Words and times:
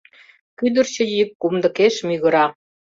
Кӱдырчӧ 0.57 1.03
йӱк 1.15 1.29
кумдыкеш 1.41 1.95
мӱгыра. 2.07 2.45